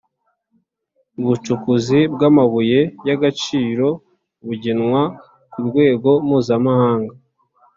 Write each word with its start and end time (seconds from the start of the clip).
ubucukuzi 1.19 1.99
bw 2.13 2.21
amabuye 2.29 2.79
y 3.07 3.09
agaciro 3.15 3.87
bugenwa 4.45 5.01
ku 5.51 5.59
rwego 5.67 6.09
mpuzamahanga 6.25 7.13